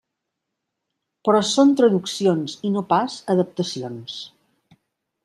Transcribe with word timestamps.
Però 1.27 1.41
són 1.49 1.75
traduccions 1.81 2.55
i 2.69 2.71
no 2.79 2.83
pas 2.95 3.19
adaptacions. 3.35 4.17